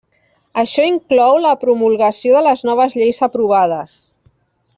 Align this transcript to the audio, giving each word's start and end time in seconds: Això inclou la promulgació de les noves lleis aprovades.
Això 0.61 0.85
inclou 0.91 1.37
la 1.43 1.51
promulgació 1.65 2.39
de 2.39 2.41
les 2.47 2.65
noves 2.71 2.97
lleis 3.01 3.21
aprovades. 3.29 3.95